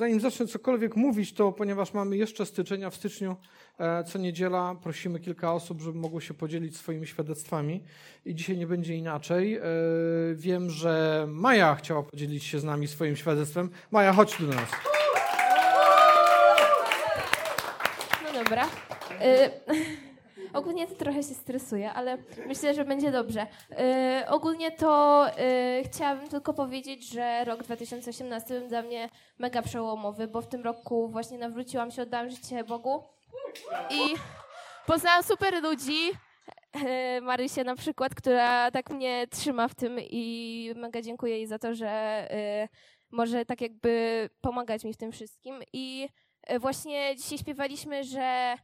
[0.00, 3.36] Zanim zacznę cokolwiek mówić, to ponieważ mamy jeszcze styczeń, a w styczniu
[3.78, 7.84] e, co niedziela prosimy kilka osób, żeby mogło się podzielić swoimi świadectwami
[8.24, 9.54] i dzisiaj nie będzie inaczej.
[9.54, 9.62] E,
[10.34, 13.70] wiem, że Maja chciała podzielić się z nami swoim świadectwem.
[13.90, 14.70] Maja, chodź do nas.
[18.24, 18.68] No dobra.
[19.20, 19.50] Y
[20.54, 23.46] ogólnie to trochę się stresuję, ale myślę, że będzie dobrze.
[24.22, 29.08] Y ogólnie to y chciałabym tylko powiedzieć, że rok 2018 był dla mnie
[29.38, 33.02] mega przełomowy, bo w tym roku właśnie nawróciłam się, oddałam życie Bogu
[33.90, 34.14] i
[34.86, 36.10] poznałam super ludzi.
[36.76, 41.58] y, Marysię na przykład, która tak mnie trzyma w tym i mega dziękuję jej za
[41.58, 42.28] to, że
[42.64, 42.68] y,
[43.10, 46.08] może tak jakby pomagać mi w tym wszystkim i
[46.52, 48.54] y, właśnie dzisiaj śpiewaliśmy, że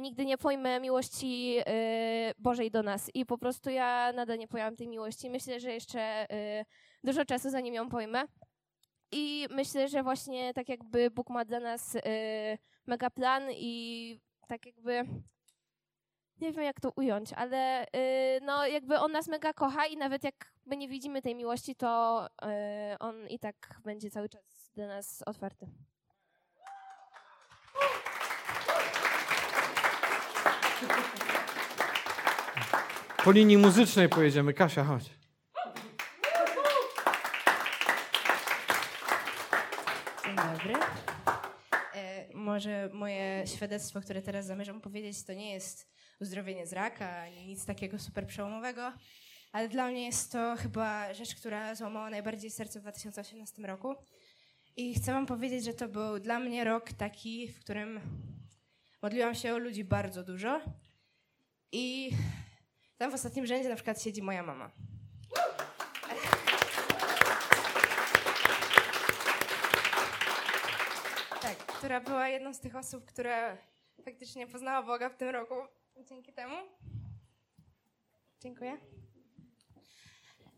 [0.00, 4.76] nigdy nie pojmę miłości y, Bożej do nas i po prostu ja nadal nie pojęłam
[4.76, 5.30] tej miłości.
[5.30, 6.64] Myślę, że jeszcze y,
[7.04, 8.24] dużo czasu zanim ją pojmę.
[9.12, 11.96] I myślę, że właśnie tak jakby Bóg ma dla nas
[12.86, 15.04] mega plan i tak jakby
[16.40, 20.24] nie wiem jak to ująć, ale y, no jakby on nas mega kocha i nawet
[20.24, 24.86] jak my nie widzimy tej miłości, to y, on i tak będzie cały czas dla
[24.86, 25.66] nas otwarty.
[33.24, 34.54] Po linii muzycznej pojedziemy.
[34.54, 35.10] Kasia, chodź.
[40.24, 40.74] Dzień dobry.
[41.94, 45.88] E, może moje świadectwo, które teraz zamierzam powiedzieć, to nie jest
[46.20, 48.92] uzdrowienie z raka, ani nic takiego super przełomowego,
[49.52, 53.94] ale dla mnie jest to chyba rzecz, która złamała najbardziej serce w 2018 roku.
[54.76, 58.00] I chcę wam powiedzieć, że to był dla mnie rok taki, w którym
[59.02, 60.60] modliłam się o ludzi bardzo dużo
[61.72, 62.10] i
[62.98, 64.70] tam w ostatnim rzędzie na przykład siedzi moja mama.
[71.42, 73.56] Tak, która była jedną z tych osób, która
[74.04, 75.54] faktycznie poznała Boga w tym roku.
[76.08, 76.56] Dzięki temu.
[78.40, 78.78] Dziękuję.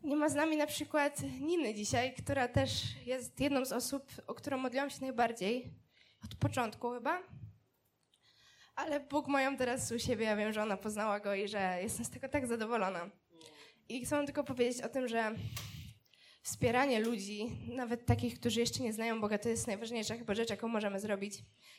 [0.03, 4.35] Nie ma z nami na przykład Niny dzisiaj, która też jest jedną z osób, o
[4.35, 5.71] którą modliłam się najbardziej.
[6.25, 7.40] Od początku chyba.
[8.81, 12.05] Ale Bóg mają teraz u siebie, ja wiem, że ona poznała go i że jestem
[12.05, 13.11] z tego tak zadowolona.
[13.89, 15.35] I chcę tylko powiedzieć o tym, że
[16.43, 20.69] wspieranie ludzi, nawet takich, którzy jeszcze nie znają Boga, to jest najważniejsza chyba rzecz, jaką
[20.69, 21.35] możemy zrobić.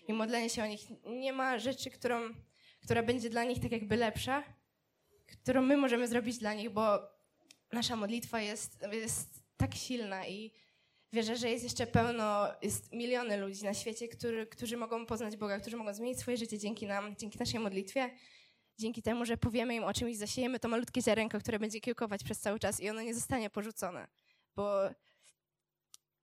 [0.07, 0.81] I modlenie się o nich.
[1.05, 2.21] Nie ma rzeczy, którą,
[2.81, 4.43] która będzie dla nich tak jakby lepsza,
[5.27, 6.99] którą my możemy zrobić dla nich, bo
[7.71, 10.53] nasza modlitwa jest, jest tak silna i
[11.13, 15.59] wierzę, że jest jeszcze pełno, jest miliony ludzi na świecie, który, którzy mogą poznać Boga,
[15.59, 18.09] którzy mogą zmienić swoje życie dzięki nam, dzięki naszej modlitwie,
[18.77, 22.39] dzięki temu, że powiemy im o czymś, zasiejemy to malutkie ziarenko, które będzie kiełkować przez
[22.39, 24.07] cały czas i ono nie zostanie porzucone
[24.55, 24.89] bo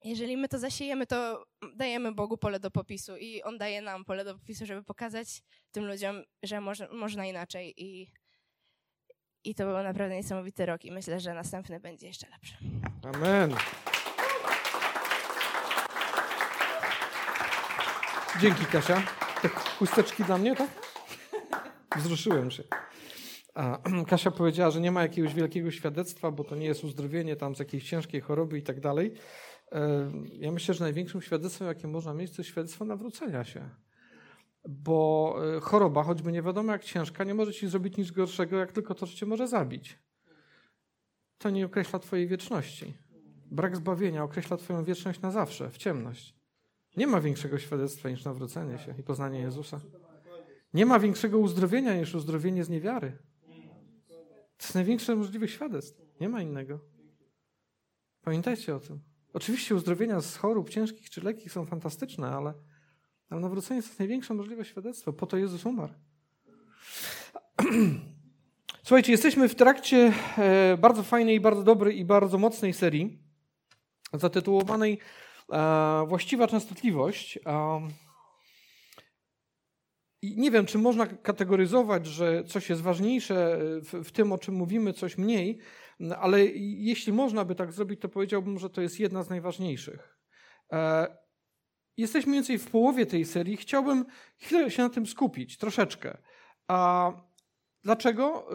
[0.05, 1.47] jeżeli my to zasiejemy, to
[1.77, 5.87] dajemy Bogu pole do popisu i On daje nam pole do popisu, żeby pokazać tym
[5.87, 6.61] ludziom, że
[6.93, 8.13] można inaczej i,
[9.45, 12.55] i to był naprawdę niesamowity rok i myślę, że następny będzie jeszcze lepszy.
[13.03, 13.55] Amen.
[18.41, 19.03] Dzięki, Kasia.
[19.43, 20.71] Te chusteczki dla mnie, tak?
[21.97, 22.63] Wzruszyłem się.
[24.11, 27.59] Kasia powiedziała, że nie ma jakiegoś wielkiego świadectwa, bo to nie jest uzdrowienie tam z
[27.59, 29.15] jakiejś ciężkiej choroby i tak dalej.
[29.73, 33.69] E, Ja myślę, że największym świadectwem, jakie można mieć, to świadectwo nawrócenia się.
[34.69, 38.73] Bo e, choroba, choćby nie wiadomo jak ciężka, nie może ci zrobić nic gorszego, jak
[38.73, 39.99] tylko to, że cię może zabić.
[41.39, 42.95] To nie określa twojej wieczności.
[43.51, 46.38] Brak zbawienia określa twoją wieczność na zawsze, w ciemność.
[46.97, 49.81] Nie ma większego świadectwa niż nawrócenie się i poznanie Jezusa.
[50.75, 53.19] Nie ma większego uzdrowienia niż uzdrowienie z niewiary.
[54.59, 56.03] To jest największe możliwe świadectwo.
[56.21, 56.81] Nie ma innego.
[58.23, 59.01] Pamiętajcie o tym.
[59.33, 62.55] Oczywiście uzdrowienia z chorób ciężkich czy lekkich są fantastyczne, ale,
[63.31, 65.13] ale nawrócenie to jest największe możliwe świadectwo.
[65.13, 65.93] Po to Jezus umarł.
[68.83, 73.19] Słuchajcie, jesteśmy w trakcie e, bardzo fajnej, bardzo dobrej i bardzo mocnej serii
[74.13, 74.99] zatytułowanej
[76.07, 77.39] Właściwa częstotliwość.
[77.47, 77.89] E,
[80.23, 84.55] i nie wiem, czy można kategoryzować, że coś jest ważniejsze w, w, tym, o czym
[84.55, 85.59] mówimy, coś mniej,
[86.19, 90.19] ale jeśli można by tak zrobić, to powiedziałbym, że to jest jedna z najważniejszych.
[90.73, 91.17] E,
[91.97, 93.57] jesteśmy mniej więcej w połowie tej serii.
[93.57, 94.05] Chciałbym
[94.37, 96.19] chwilę się na tym skupić, troszeczkę.
[96.69, 97.13] A
[97.85, 98.49] dlaczego?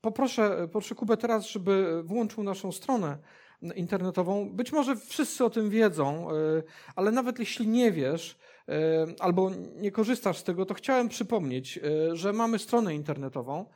[0.00, 3.18] Poproszę, poproszę Kubę teraz, żeby włączył naszą stronę
[3.62, 4.50] internetową.
[4.50, 6.28] Być może wszyscy o tym wiedzą,
[6.96, 8.38] ale nawet jeśli nie wiesz,
[9.20, 11.80] albo nie korzystasz z tego, to chciałem przypomnieć,
[12.12, 13.66] że mamy stronę internetową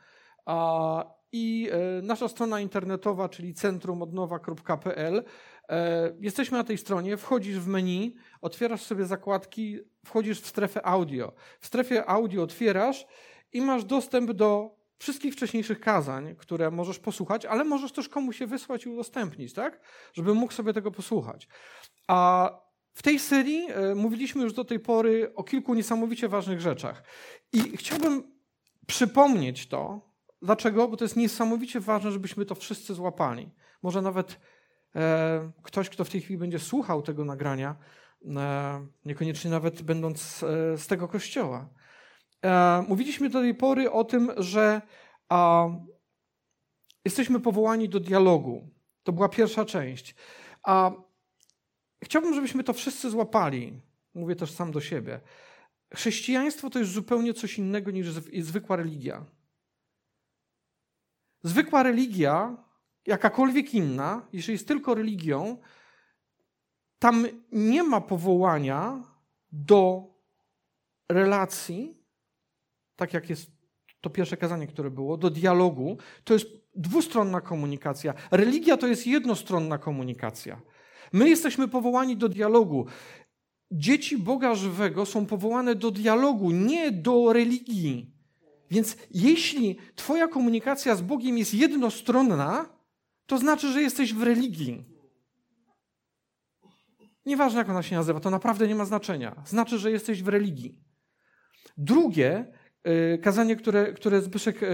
[1.31, 1.69] i
[2.03, 5.23] nasza strona internetowa, czyli centrumodnowa.pl.
[6.19, 11.33] Jesteśmy na tej stronie, wchodzisz w menu, otwierasz sobie zakładki, wchodzisz w strefę audio.
[11.59, 13.07] W strefie audio otwierasz
[13.53, 18.47] i masz dostęp do wszystkich wcześniejszych kazań, które możesz posłuchać, ale możesz też komuś je
[18.47, 19.79] wysłać i udostępnić, tak?
[20.13, 21.47] Żeby mógł sobie tego posłuchać.
[22.07, 22.49] A
[22.93, 27.03] w tej serii e, mówiliśmy już do tej pory o kilku niesamowicie ważnych rzeczach.
[27.53, 28.23] I chciałbym
[28.87, 30.01] przypomnieć to,
[30.41, 30.87] dlaczego?
[30.87, 33.51] Bo to jest niesamowicie ważne, żebyśmy to wszyscy złapali.
[33.81, 34.39] Może nawet
[34.95, 37.75] e, ktoś, kto w tej chwili będzie słuchał tego nagrania,
[38.25, 41.69] e, niekoniecznie nawet będąc e, z tego kościoła.
[42.43, 44.81] E, mówiliśmy do tej pory o tym, że
[45.29, 45.67] a,
[47.05, 48.69] jesteśmy powołani do dialogu.
[49.03, 50.15] To była pierwsza część.
[50.63, 50.91] A
[52.03, 53.81] chciałbym, żebyśmy to wszyscy złapali.
[54.13, 55.21] Mówię też sam do siebie.
[55.95, 58.07] Chrześcijaństwo to jest zupełnie coś innego niż
[58.41, 59.25] zwykła religia.
[61.43, 62.57] Zwykła religia,
[63.05, 65.57] jakakolwiek inna, jeżeli jest tylko religią,
[66.99, 69.03] tam nie ma powołania
[69.51, 70.07] do
[71.09, 72.02] relacji,
[72.95, 73.51] tak jak jest
[74.01, 75.97] to pierwsze kazanie, które było, do dialogu.
[76.23, 78.13] To jest dwustronna komunikacja.
[78.31, 80.61] Religia to jest jednostronna komunikacja.
[81.13, 82.85] My jesteśmy powołani do dialogu.
[83.71, 88.13] Dzieci Boga żywego są powołane do dialogu, nie do religii.
[88.71, 92.69] Więc jeśli Twoja komunikacja z Bogiem jest jednostronna,
[93.25, 94.85] to znaczy, że jesteś w religii.
[97.25, 99.43] Nieważne, jak ona się nazywa, to naprawdę nie ma znaczenia.
[99.45, 100.79] Znaczy, że jesteś w religii.
[101.77, 102.53] Drugie
[103.21, 104.67] kazanie, które, które Zbyszek, y,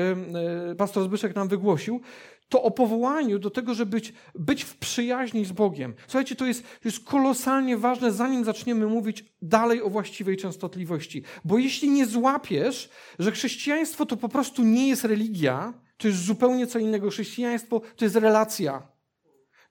[0.72, 2.02] y, pastor Zbyszek nam wygłosił,
[2.50, 5.94] to o powołaniu do tego, żeby być, być w przyjaźni z Bogiem.
[6.08, 11.24] Słuchajcie, to jest, to jest kolosalnie ważne, zanim zaczniemy mówić dalej o właściwej częstotliwości.
[11.46, 12.90] Bo jeśli nie złapiesz,
[13.20, 17.10] że chrześcijaństwo to po prostu nie jest religia, to jest zupełnie co innego.
[17.10, 18.99] Chrześcijaństwo to jest relacja.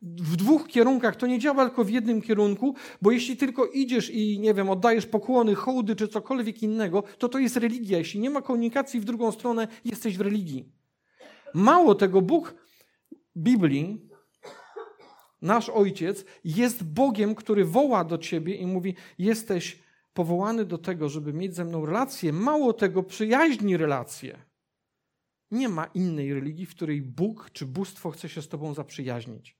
[0.03, 4.41] W dwóch kierunkach to nie działa tylko w jednym kierunku, bo jeśli tylko idziesz i,
[4.41, 7.99] nie wiem, oddajesz pokłony, hołdy czy cokolwiek innego, to to jest religia.
[7.99, 10.73] Jeśli nie ma komunikacji w drugą stronę, jesteś w religii.
[11.55, 12.55] Mało tego, Bóg
[13.37, 14.09] Biblii,
[15.43, 19.79] nasz Ojciec jest Bogiem, który woła do ciebie i mówi: Jesteś
[20.13, 22.33] powołany do tego, żeby mieć ze mną relację.
[22.33, 24.39] Mało tego, przyjaźni relacje.
[25.51, 29.58] Nie ma innej religii, w której Bóg czy bóstwo chce się z tobą zaprzyjaźnić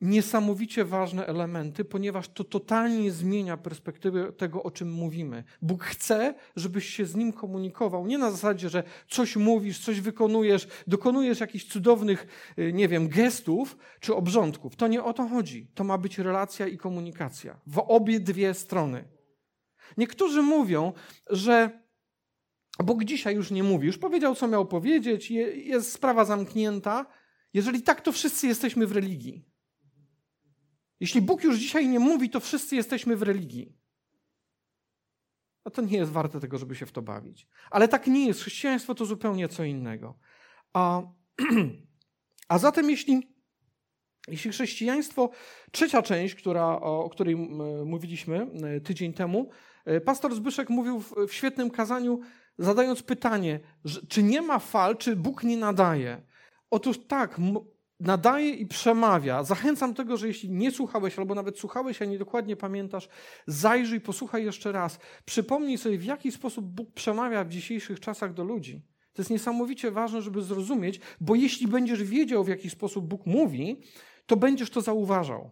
[0.00, 5.44] niesamowicie ważne elementy, ponieważ to totalnie zmienia perspektywę tego, o czym mówimy.
[5.62, 8.06] Bóg chce, żebyś się z Nim komunikował.
[8.06, 12.26] Nie na zasadzie, że coś mówisz, coś wykonujesz, dokonujesz jakichś cudownych,
[12.58, 14.76] y, nie wiem, gestów czy obrządków.
[14.76, 15.70] To nie o to chodzi.
[15.74, 17.60] To ma być relacja i komunikacja.
[17.66, 19.04] W obie dwie strony.
[19.96, 20.92] Niektórzy mówią,
[21.30, 21.80] że
[22.84, 27.06] Bóg dzisiaj już nie mówi, już powiedział, co miał powiedzieć, jest sprawa zamknięta.
[27.54, 29.57] Jeżeli tak, to wszyscy jesteśmy w religii.
[31.00, 33.78] Jeśli Bóg już dzisiaj nie mówi, to wszyscy jesteśmy w religii.
[35.64, 37.48] No to nie jest warte tego, żeby się w to bawić.
[37.70, 38.40] Ale tak nie jest.
[38.40, 40.18] Chrześcijaństwo to zupełnie co innego.
[40.72, 41.02] A,
[42.48, 43.34] a zatem, jeśli,
[44.28, 45.30] jeśli chrześcijaństwo,
[45.72, 47.36] trzecia część, która, o której
[47.84, 49.50] mówiliśmy e, tydzień temu,
[49.84, 52.20] e, pastor Zbyszek mówił w, w świetnym kazaniu,
[52.58, 53.60] zadając pytanie,
[54.08, 56.22] czy nie ma fal, czy Bóg nie nadaje.
[56.70, 57.38] Otóż tak,
[58.00, 59.44] nadaje i przemawia.
[59.44, 63.08] Zachęcam tego, że jeśli nie słuchałeś, albo nawet słuchałeś, a nie dokładnie pamiętasz,
[63.46, 64.98] zajrzyj, posłuchaj jeszcze raz.
[65.24, 68.82] Przypomnij sobie, w jaki sposób Bóg przemawia w dzisiejszych czasach do ludzi.
[69.12, 73.82] To jest niesamowicie ważne, żeby zrozumieć, bo jeśli będziesz wiedział, w jaki sposób Bóg mówi,
[74.26, 75.50] to będziesz to zauważał.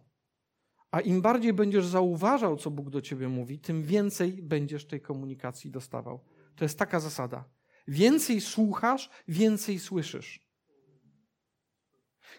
[0.91, 5.71] A im bardziej będziesz zauważał, co Bóg do ciebie mówi, tym więcej będziesz tej komunikacji
[5.71, 6.21] dostawał.
[6.57, 7.45] To jest taka zasada.
[7.88, 10.46] Więcej słuchasz, więcej słyszysz.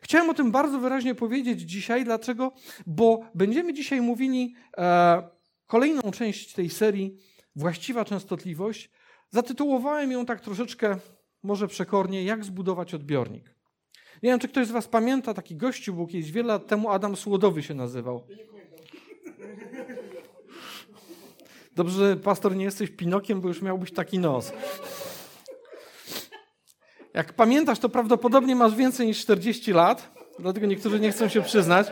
[0.01, 2.06] Chciałem o tym bardzo wyraźnie powiedzieć dzisiaj.
[2.06, 2.51] Dlaczego?
[2.88, 5.30] Bo będziemy dzisiaj mówili e,
[5.68, 7.18] kolejną część tej serii
[7.56, 8.89] Właściwa częstotliwość.
[9.30, 10.98] Zatytułowałem ją tak troszeczkę,
[11.44, 13.56] może przekornie, jak zbudować odbiornik.
[14.24, 17.16] Nie wiem, czy ktoś z Was pamięta, taki gościu był kiedyś wiele lat temu, Adam
[17.16, 18.24] Słodowy się nazywał.
[21.75, 24.54] Dobrze, pastor nie jesteś Pinokiem, bo już miałbyś taki nos.
[27.18, 31.88] Jak pamiętasz, to prawdopodobnie masz więcej niż 40 lat, dlatego niektórzy nie chcą się przyznać.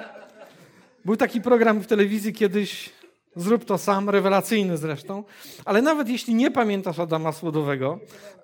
[1.06, 2.90] Był taki program w telewizji kiedyś,
[3.36, 5.24] zrób to sam, rewelacyjny zresztą,
[5.66, 8.00] ale nawet jeśli nie pamiętasz Adama Słodowego,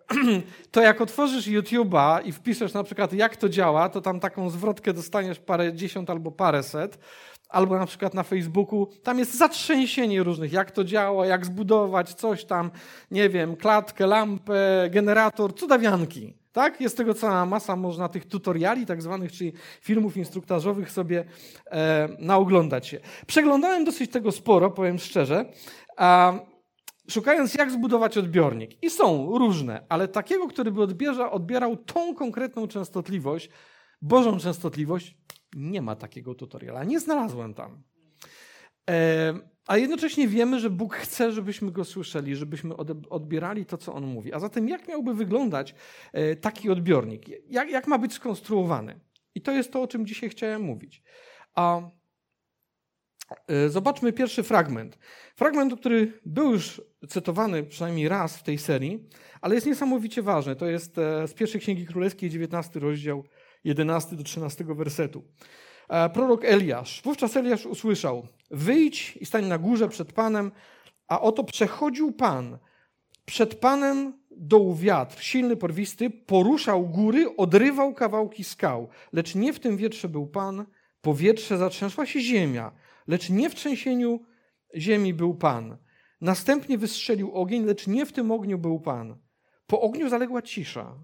[0.71, 4.93] to jak otworzysz YouTube'a i wpiszesz na przykład jak to działa, to tam taką zwrotkę
[4.93, 6.99] dostaniesz parę dziesiąt albo paręset,
[7.49, 12.45] albo na przykład na Facebooku, tam jest zatrzęsienie różnych, jak to działa, jak zbudować coś
[12.45, 12.71] tam,
[13.11, 16.40] nie wiem, klatkę, lampę, generator, cudawianki.
[16.51, 16.81] Tak?
[16.81, 21.25] Jest tego cała masa, można tych tutoriali tak zwanych, czyli filmów instruktażowych sobie
[21.65, 22.99] e, naoglądać się.
[23.27, 25.45] Przeglądałem dosyć tego sporo, powiem szczerze,
[25.97, 26.33] a,
[27.09, 28.83] szukając jak zbudować odbiornik.
[28.83, 33.49] I są różne, ale takiego, który by odbierza, odbierał tą konkretną częstotliwość,
[34.01, 35.17] Bożą częstotliwość,
[35.55, 36.83] nie ma takiego tutoriala.
[36.83, 37.83] Nie znalazłem tam.
[38.89, 39.33] E,
[39.67, 42.75] a jednocześnie wiemy, że Bóg chce, żebyśmy go słyszeli, żebyśmy
[43.09, 44.33] odbierali to, co on mówi.
[44.33, 45.75] A zatem, jak miałby wyglądać
[46.13, 47.25] e, taki odbiornik?
[47.49, 48.99] Jak, jak ma być skonstruowany?
[49.35, 51.03] I to jest to, o czym dzisiaj chciałem mówić.
[51.55, 51.81] A
[53.47, 54.97] e, zobaczmy pierwszy fragment.
[55.35, 59.09] Fragment, który był już cytowany przynajmniej raz w tej serii,
[59.41, 60.55] ale jest niesamowicie ważny.
[60.55, 63.23] To jest z pierwszej Księgi Królewskiej, 19 rozdział,
[63.63, 65.23] 11 do 13 wersetu.
[65.91, 67.01] E, prorok Eliasz.
[67.03, 70.51] Wówczas Eliasz usłyszał: Wyjdź i stań na górze przed Panem,
[71.07, 72.57] a oto przechodził Pan.
[73.25, 78.89] Przed Panem doł wiatr, silny, porwisty, poruszał góry, odrywał kawałki skał.
[79.13, 80.65] Lecz nie w tym wietrze był Pan,
[81.01, 82.71] powietrze zatrzęsła się ziemia,
[83.07, 84.19] lecz nie w trzęsieniu
[84.75, 85.77] ziemi był Pan.
[86.21, 89.17] Następnie wystrzelił ogień, lecz nie w tym ogniu był Pan.
[89.67, 90.95] Po ogniu zaległa cisza.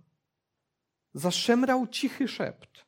[1.13, 2.86] Zaszemrał cichy szept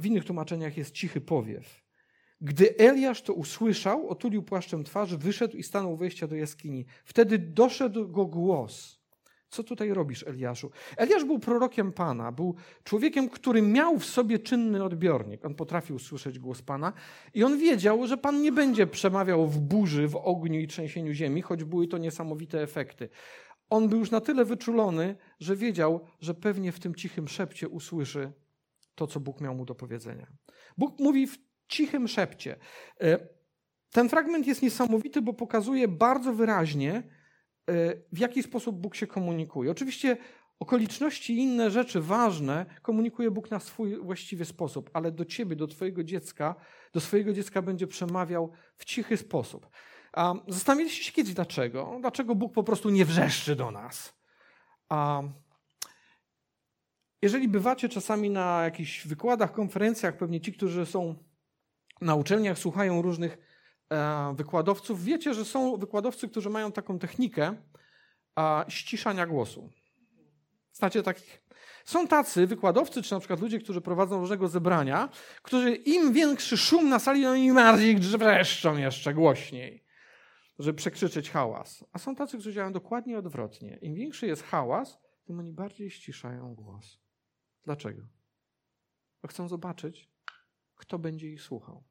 [0.00, 1.82] w innych tłumaczeniach jest cichy powiew.
[2.40, 6.86] Gdy Eliasz to usłyszał, otulił płaszczem twarz, wyszedł i stanął u wejścia do jaskini.
[7.04, 8.98] Wtedy doszedł go głos.
[9.50, 10.70] Co tutaj robisz, Eliaszu?
[10.96, 15.44] Eliasz był prorokiem Pana, był człowiekiem, który miał w sobie czynny odbiornik.
[15.44, 16.92] On potrafił słyszeć głos Pana
[17.34, 21.42] i on wiedział, że Pan nie będzie przemawiał w burzy, w ogniu i trzęsieniu ziemi,
[21.42, 23.08] choć były to niesamowite efekty.
[23.70, 28.32] On był już na tyle wyczulony, że wiedział, że pewnie w tym cichym szepcie usłyszy
[28.98, 30.26] to, co Bóg miał mu do powiedzenia.
[30.78, 31.38] Bóg mówi w
[31.68, 32.56] cichym szepcie.
[33.00, 33.18] E,
[33.92, 37.02] ten fragment jest niesamowity, bo pokazuje bardzo wyraźnie, e,
[38.12, 39.70] w jaki sposób Bóg się komunikuje.
[39.70, 40.16] Oczywiście
[40.60, 45.66] okoliczności i inne rzeczy ważne komunikuje Bóg na swój właściwy sposób, ale do ciebie, do
[45.66, 46.54] twojego dziecka,
[46.92, 49.68] do swojego dziecka będzie przemawiał w cichy sposób.
[50.12, 51.98] A zastanawialiście się kiedyś dlaczego?
[52.00, 54.14] Dlaczego Bóg po prostu nie wrzeszczy do nas?
[54.88, 55.22] A
[57.22, 61.14] jeżeli bywacie czasami na jakichś wykładach, konferencjach, pewnie ci, którzy są
[62.00, 63.38] na uczelniach, słuchają różnych
[63.92, 67.54] e, wykładowców, wiecie, że są wykładowcy, którzy mają taką technikę
[68.38, 69.70] e, ściszania głosu.
[70.72, 71.42] Znacie takich?
[71.84, 75.08] Są tacy wykładowcy, czy na przykład ludzie, którzy prowadzą różnego zebrania,
[75.42, 79.84] którzy im większy szum na sali, no im bardziej wrzeszczą jeszcze głośniej,
[80.58, 81.84] żeby przekrzyczeć hałas.
[81.92, 83.78] A są tacy, którzy działają dokładnie odwrotnie.
[83.82, 87.07] Im większy jest hałas, tym oni bardziej ściszają głos.
[87.68, 88.02] Dlaczego?
[89.22, 90.10] Bo chcą zobaczyć,
[90.76, 91.84] kto będzie ich słuchał.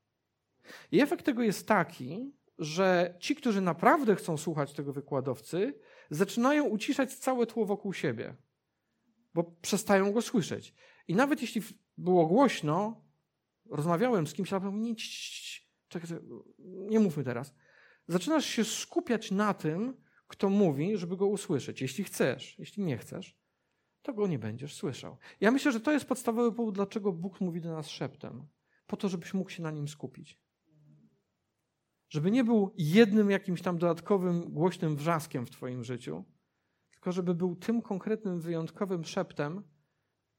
[0.92, 5.80] I efekt tego jest taki, że ci, którzy naprawdę chcą słuchać tego wykładowcy,
[6.10, 8.36] zaczynają uciszać całe tło wokół siebie,
[9.34, 10.74] bo przestają go słyszeć.
[11.08, 11.62] I nawet jeśli
[11.98, 13.06] było głośno,
[13.70, 14.96] rozmawiałem z kimś, ale nie,
[15.88, 16.10] czekaj,
[16.60, 17.56] nie mówmy teraz.
[18.08, 21.82] Zaczynasz się skupiać na tym, kto mówi, żeby go usłyszeć.
[21.82, 23.38] Jeśli chcesz, jeśli nie chcesz,
[24.08, 25.18] to go nie będziesz słyszał.
[25.42, 28.48] Ja myślę, że to jest podstawowy powód, dlaczego Bóg mówi do nas szeptem.
[28.88, 30.40] Po to, żebyś mógł się na nim skupić.
[32.10, 36.24] Żeby nie był jednym jakimś tam dodatkowym, głośnym wrzaskiem w Twoim życiu,
[36.92, 39.64] tylko żeby był tym konkretnym, wyjątkowym szeptem,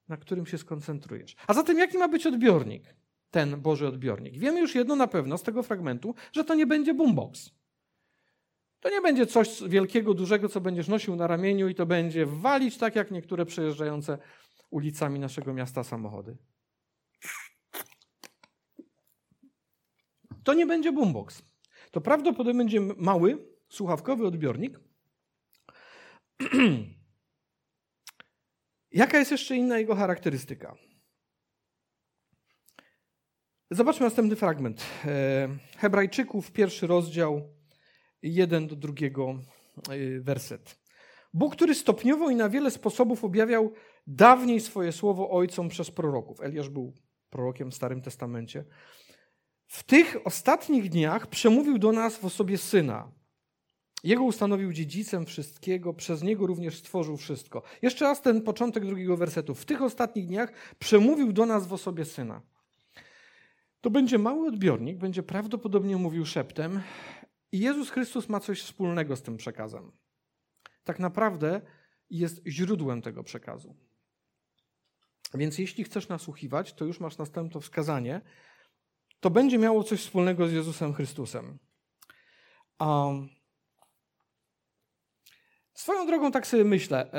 [0.08, 1.36] na którym się skoncentrujesz.
[1.46, 2.96] A zatem jaki ma być odbiornik?
[3.30, 4.38] Ten Boży odbiornik.
[4.38, 7.50] Wiemy już jedno na pewno z tego fragmentu, że to nie będzie boombox.
[8.80, 12.78] To nie będzie coś wielkiego, dużego, co będziesz nosił na ramieniu i to będzie walić
[12.78, 14.18] tak jak niektóre przejeżdżające
[14.70, 16.36] ulicami naszego miasta samochody.
[20.44, 21.42] To nie będzie boombox.
[21.90, 24.80] To prawdopodobnie będzie mały, słuchawkowy odbiornik.
[28.92, 30.76] Jaka jest jeszcze inna jego charakterystyka?
[33.70, 34.86] Zobaczmy następny fragment.
[35.04, 37.57] E, Hebrajczyków, pierwszy rozdział,
[38.22, 39.38] jeden do drugiego
[39.92, 40.78] y, werset.
[41.34, 43.72] Bóg, który stopniowo i na wiele sposobów objawiał
[44.06, 46.40] dawniej swoje słowo ojcom przez proroków.
[46.40, 46.92] Eliasz był
[47.30, 48.64] prorokiem w Starym Testamencie.
[49.66, 53.12] W tych ostatnich dniach przemówił do nas w osobie syna.
[54.04, 57.62] Jego ustanowił dziedzicem wszystkiego, przez niego również stworzył wszystko.
[57.82, 59.54] Jeszcze raz ten początek drugiego wersetu.
[59.54, 62.42] W tych ostatnich dniach przemówił do nas w osobie syna.
[63.80, 66.80] To będzie mały odbiornik, będzie prawdopodobnie mówił szeptem,
[67.52, 69.92] i Jezus Chrystus ma coś wspólnego z tym przekazem.
[70.84, 71.60] Tak naprawdę
[72.10, 73.76] jest źródłem tego przekazu.
[75.34, 78.20] Więc jeśli chcesz nasłuchiwać, to już masz następne wskazanie.
[79.20, 81.58] To będzie miało coś wspólnego z Jezusem Chrystusem.
[82.80, 83.28] Um,
[85.74, 87.10] swoją drogą tak sobie myślę.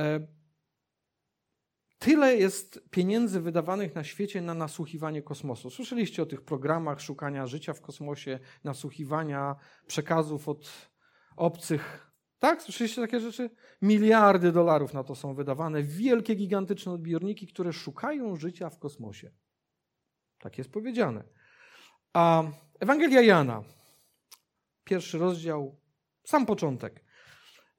[1.99, 5.69] Tyle jest pieniędzy wydawanych na świecie na nasłuchiwanie kosmosu.
[5.69, 9.55] Słyszeliście o tych programach szukania życia w kosmosie, nasłuchiwania
[9.87, 10.89] przekazów od
[11.35, 12.11] obcych.
[12.39, 12.61] Tak?
[12.61, 13.49] Słyszeliście takie rzeczy?
[13.81, 15.83] Miliardy dolarów na to są wydawane.
[15.83, 19.31] Wielkie, gigantyczne odbiorniki, które szukają życia w kosmosie.
[20.37, 21.23] Tak jest powiedziane.
[22.13, 22.43] A
[22.79, 23.63] Ewangelia Jana,
[24.83, 25.81] pierwszy rozdział,
[26.23, 27.03] sam początek.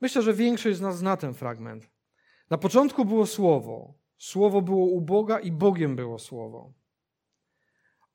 [0.00, 1.90] Myślę, że większość z nas zna ten fragment.
[2.50, 3.99] Na początku było Słowo.
[4.20, 6.72] Słowo było u Boga i Bogiem było Słowo.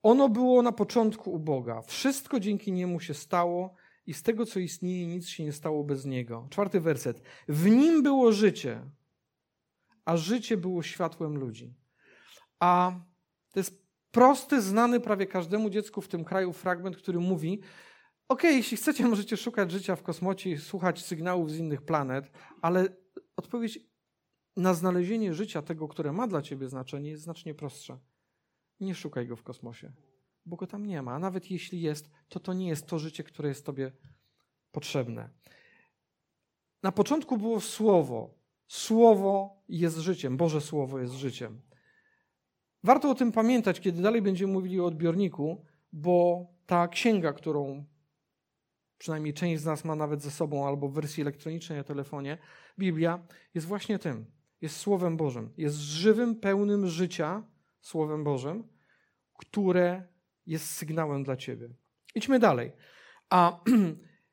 [0.03, 1.81] Ono było na początku u Boga.
[1.81, 6.05] Wszystko dzięki niemu się stało i z tego, co istnieje, nic się nie stało bez
[6.05, 6.47] niego.
[6.49, 7.21] Czwarty werset.
[7.47, 8.81] W nim było życie,
[10.05, 11.73] a życie było światłem ludzi.
[12.59, 12.99] A
[13.53, 17.61] to jest prosty, znany prawie każdemu dziecku w tym kraju fragment, który mówi:
[18.27, 22.31] OK, jeśli chcecie, możecie szukać życia w kosmocie, słuchać sygnałów z innych planet,
[22.61, 22.87] ale
[23.35, 23.94] odpowiedź
[24.55, 27.99] na znalezienie życia tego, które ma dla ciebie znaczenie, jest znacznie prostsza.
[28.79, 29.91] Nie szukaj go w kosmosie,
[30.45, 31.13] bo go tam nie ma.
[31.13, 33.91] A nawet jeśli jest, to to nie jest to życie, które jest tobie
[34.71, 35.29] potrzebne.
[36.83, 38.33] Na początku było Słowo.
[38.67, 40.37] Słowo jest życiem.
[40.37, 41.61] Boże Słowo jest życiem.
[42.83, 47.85] Warto o tym pamiętać, kiedy dalej będziemy mówili o odbiorniku, bo ta księga, którą
[48.97, 52.37] przynajmniej część z nas ma nawet ze sobą albo w wersji elektronicznej na telefonie,
[52.79, 54.34] Biblia jest właśnie tym.
[54.65, 55.53] Jest Słowem Bożym.
[55.57, 57.43] Jest żywym, pełnym życia
[57.81, 58.67] Słowem Bożym,
[59.33, 60.07] które
[60.45, 61.69] jest sygnałem dla ciebie.
[62.15, 62.71] Idźmy dalej.
[63.29, 63.59] A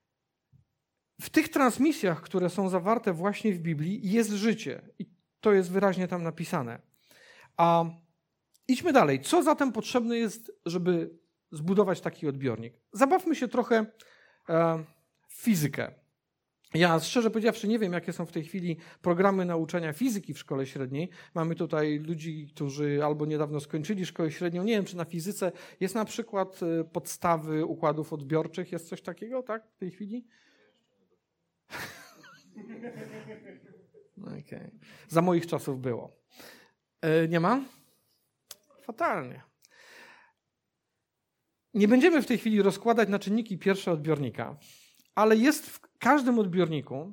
[1.26, 4.82] w tych transmisjach, które są zawarte właśnie w Biblii, jest życie.
[4.98, 5.06] I
[5.40, 6.82] to jest wyraźnie tam napisane.
[7.56, 7.84] A
[8.68, 9.20] idźmy dalej.
[9.20, 11.18] Co zatem potrzebne jest, żeby
[11.50, 12.74] zbudować taki odbiornik?
[12.92, 13.86] Zabawmy się trochę
[14.48, 14.84] e,
[15.28, 15.94] w fizykę.
[16.74, 20.66] Ja szczerze powiedziawszy nie wiem, jakie są w tej chwili programy nauczania fizyki w szkole
[20.66, 21.08] średniej.
[21.34, 24.64] Mamy tutaj ludzi, którzy albo niedawno skończyli szkołę średnią.
[24.64, 28.72] Nie wiem, czy na fizyce jest na przykład e, podstawy układów odbiorczych.
[28.72, 30.24] Jest coś takiego, tak, w tej chwili?
[34.22, 34.70] Okay.
[35.08, 36.16] Za moich czasów było.
[37.00, 37.64] E, nie ma?
[38.82, 39.42] Fatalnie.
[41.74, 44.56] Nie będziemy w tej chwili rozkładać na czynniki pierwsze odbiornika,
[45.14, 47.12] ale jest w każdym odbiorniku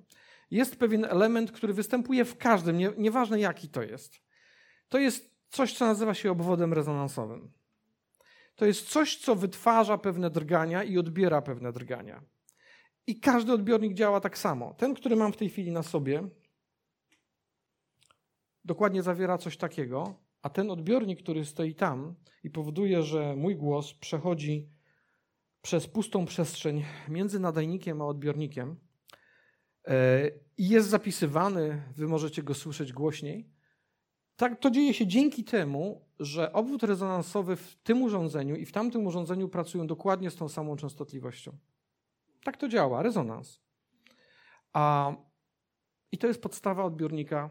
[0.52, 4.22] jest pewien element, który występuje w każdym, nie, nieważne jaki to jest.
[4.90, 7.52] To jest coś, co nazywa się obwodem rezonansowym.
[8.56, 12.24] To jest coś, co wytwarza pewne drgania i odbiera pewne drgania.
[13.08, 14.74] I każdy odbiornik działa tak samo.
[14.74, 16.30] Ten, który mam w tej chwili na sobie,
[18.66, 23.94] dokładnie zawiera coś takiego, a ten odbiornik, który stoi tam i powoduje, że mój głos
[23.94, 24.70] przechodzi
[25.62, 28.76] przez pustą przestrzeń między nadajnikiem a odbiornikiem
[29.88, 33.50] e, i jest zapisywany, wy możecie go słyszeć głośniej.
[34.36, 39.08] Tak, to dzieje się dzięki temu, że obwód rezonansowy w tym urządzeniu i w tamtym
[39.08, 41.58] urządzeniu pracują dokładnie z tą samą częstotliwością.
[42.44, 43.62] Tak to działa, rezonans.
[44.74, 45.14] A,
[46.12, 47.50] I to jest podstawa odbiornika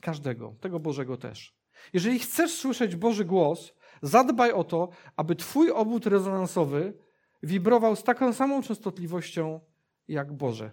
[0.00, 1.56] każdego, tego Bożego też.
[1.92, 6.94] Jeżeli chcesz słyszeć Boży głos, zadbaj o to, aby Twój obwód rezonansowy
[7.42, 9.60] wibrował z taką samą częstotliwością
[10.08, 10.70] jak Boże.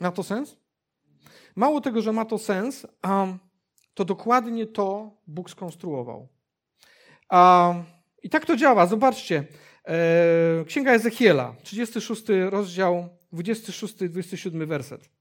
[0.00, 0.56] Ma to sens?
[1.56, 2.86] Mało tego, że ma to sens,
[3.94, 6.28] to dokładnie to Bóg skonstruował.
[8.22, 8.86] I tak to działa.
[8.86, 9.44] Zobaczcie.
[9.84, 15.19] E, Księga Ezechiela, 36 rozdział, 26-27 werset.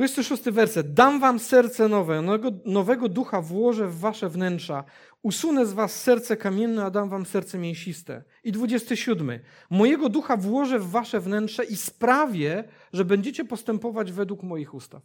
[0.00, 0.94] 26 werset.
[0.94, 4.84] Dam wam serce nowe, nowego, nowego ducha włożę w wasze wnętrza.
[5.22, 8.24] Usunę z was serce kamienne, a dam wam serce mięsiste.
[8.44, 9.40] I 27.
[9.70, 15.02] Mojego ducha włożę w wasze wnętrze i sprawię, że będziecie postępować według moich ustaw.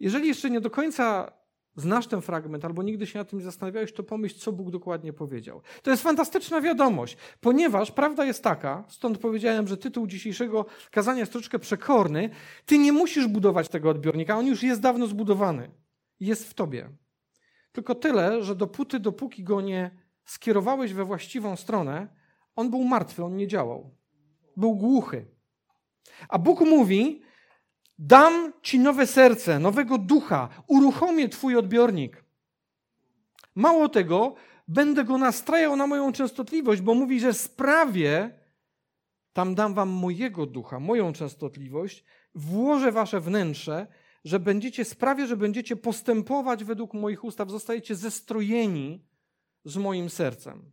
[0.00, 1.32] Jeżeli jeszcze nie do końca
[1.76, 5.62] znasz ten fragment albo nigdy się nad tym zastanawiałeś, to pomyśl, co Bóg dokładnie powiedział.
[5.82, 11.32] To jest fantastyczna wiadomość, ponieważ prawda jest taka, stąd powiedziałem, że tytuł dzisiejszego kazania jest
[11.32, 12.30] troszeczkę przekorny,
[12.66, 15.70] ty nie musisz budować tego odbiornika, on już jest dawno zbudowany.
[16.20, 16.90] Jest w tobie.
[17.72, 19.90] Tylko tyle, że dopóty, dopóki go nie
[20.24, 22.08] skierowałeś we właściwą stronę,
[22.56, 23.96] on był martwy, on nie działał.
[24.56, 25.26] Był głuchy.
[26.28, 27.22] A Bóg mówi,
[28.04, 32.24] Dam ci nowe serce, nowego ducha, uruchomię twój odbiornik.
[33.54, 34.34] Mało tego,
[34.68, 38.30] będę go nastrajał na moją częstotliwość, bo mówi, że sprawię,
[39.32, 43.86] tam dam wam mojego ducha, moją częstotliwość, włożę wasze wnętrze,
[44.24, 49.06] że będziecie, sprawię, że będziecie postępować według moich ustaw, zostajecie zestrojeni
[49.64, 50.72] z moim sercem.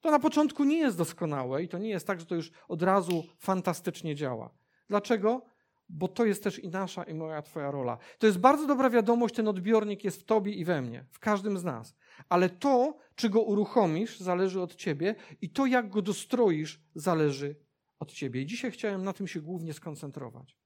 [0.00, 2.82] To na początku nie jest doskonałe i to nie jest tak, że to już od
[2.82, 4.50] razu fantastycznie działa.
[4.88, 5.57] Dlaczego?
[5.88, 7.98] Bo to jest też i nasza, i moja, Twoja rola.
[8.18, 11.58] To jest bardzo dobra wiadomość, ten odbiornik jest w Tobie i we mnie, w każdym
[11.58, 11.96] z nas.
[12.28, 17.56] Ale to, czy go uruchomisz, zależy od Ciebie, i to, jak go dostroisz, zależy
[17.98, 18.42] od Ciebie.
[18.42, 20.58] I dzisiaj chciałem na tym się głównie skoncentrować.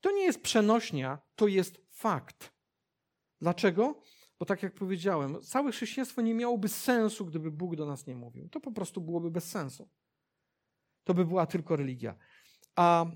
[0.00, 2.52] To nie jest przenośnia, to jest fakt.
[3.40, 4.00] Dlaczego?
[4.38, 8.48] Bo tak jak powiedziałem, całe chrześcijaństwo nie miałoby sensu, gdyby Bóg do nas nie mówił.
[8.48, 9.88] To po prostu byłoby bez sensu.
[11.04, 12.14] To by była tylko religia.
[12.76, 13.06] A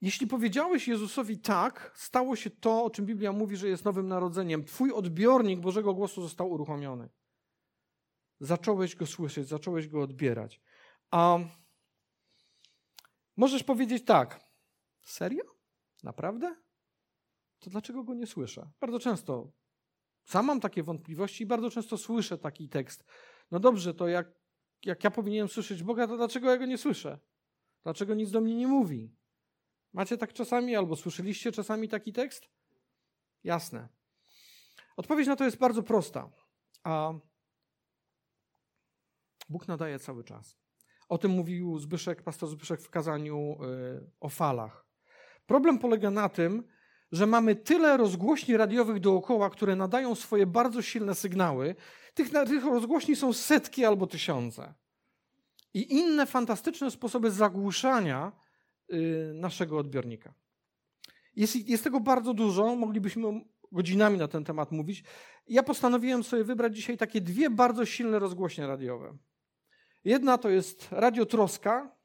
[0.00, 4.64] jeśli powiedziałeś Jezusowi tak, stało się to, o czym Biblia mówi, że jest nowym narodzeniem.
[4.64, 7.08] Twój odbiornik Bożego głosu został uruchomiony.
[8.40, 10.60] Zacząłeś go słyszeć, zacząłeś go odbierać.
[11.10, 11.38] A
[13.36, 14.40] możesz powiedzieć tak.
[15.02, 15.44] Serio?
[16.02, 16.56] Naprawdę?
[17.58, 18.70] To dlaczego go nie słyszę?
[18.80, 19.52] Bardzo często
[20.24, 23.04] sam mam takie wątpliwości i bardzo często słyszę taki tekst.
[23.50, 24.34] No dobrze, to jak,
[24.84, 27.18] jak ja powinienem słyszeć Boga, to dlaczego ja go nie słyszę?
[27.82, 29.17] Dlaczego nic do mnie nie mówi?
[29.92, 32.48] Macie tak czasami, albo słyszeliście czasami taki tekst?
[33.44, 33.88] Jasne.
[34.96, 36.30] Odpowiedź na to jest bardzo prosta.
[36.84, 37.12] A
[39.48, 40.56] Bóg nadaje cały czas.
[41.08, 44.86] O tym mówił Zbyszek, pastor Zbyszek w kazaniu y, o falach.
[45.46, 46.68] Problem polega na tym,
[47.12, 51.74] że mamy tyle rozgłośni radiowych dookoła, które nadają swoje bardzo silne sygnały.
[52.14, 54.74] Tych, tych rozgłośni są setki albo tysiące.
[55.74, 58.32] I inne fantastyczne sposoby zagłuszania
[59.34, 60.34] naszego odbiornika.
[61.36, 63.40] Jest, jest tego bardzo dużo, moglibyśmy
[63.72, 65.04] godzinami na ten temat mówić.
[65.46, 69.16] Ja postanowiłem sobie wybrać dzisiaj takie dwie bardzo silne rozgłośnie radiowe.
[70.04, 71.96] Jedna to jest Radio Troska.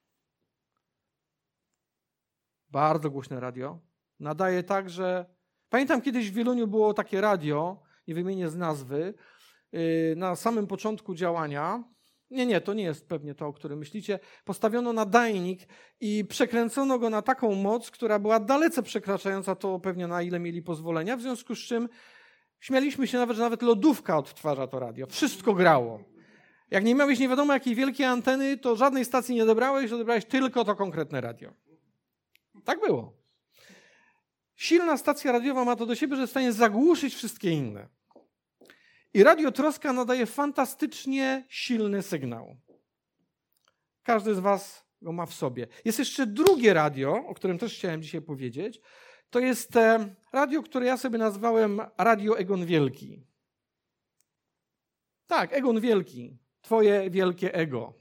[2.70, 3.80] Bardzo głośne radio.
[4.20, 5.26] Nadaje tak, że.
[5.70, 9.14] Pamiętam kiedyś w Wieluniu było takie radio, nie wymienię z nazwy,
[9.72, 11.84] yy, na samym początku działania.
[12.34, 14.20] Nie, nie, to nie jest pewnie to, o którym myślicie.
[14.46, 15.60] Postawiono nadajnik
[16.00, 20.62] i przekręcono go na taką moc, która była dalece przekraczająca to pewnie na ile mieli
[20.62, 21.90] pozwolenia, w związku z czym
[22.60, 25.08] śmialiśmy się nawet, że nawet lodówka odtwarza to radio.
[25.08, 26.04] Wszystko grało.
[26.72, 30.66] Jak nie miałeś nie wiadomo jakiej wielkiej anteny, to żadnej stacji nie odebrałeś, odebrałeś tylko
[30.66, 31.54] to konkretne radio.
[32.66, 33.14] Tak było.
[34.56, 37.88] Silna stacja radiowa ma to do siebie, że jest w stanie zagłuszyć wszystkie inne.
[39.14, 42.58] I Radio Troska nadaje fantastycznie silny sygnał.
[44.04, 45.68] Każdy z Was go ma w sobie.
[45.86, 48.82] Jest jeszcze drugie radio, o którym też chciałem dzisiaj powiedzieć.
[49.30, 53.24] To jest e, radio, które ja sobie nazwałem Radio Egon Wielki.
[55.28, 56.38] Tak, Egon Wielki.
[56.62, 57.94] Twoje wielkie ego.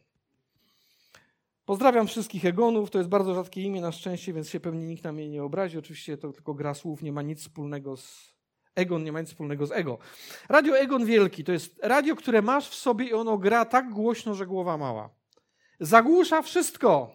[1.65, 2.91] Pozdrawiam wszystkich Egonów.
[2.91, 5.79] To jest bardzo rzadkie imię na szczęście, więc się pewnie nikt na mnie nie obrazi.
[5.79, 8.32] Oczywiście to tylko gra słów, nie ma nic wspólnego z
[8.75, 9.99] Egon, nie ma nic wspólnego z ego.
[10.49, 14.35] Radio Egon Wielki to jest radio, które masz w sobie i ono gra tak głośno,
[14.35, 15.11] że głowa mała.
[15.81, 17.11] Zagłusza wszystko.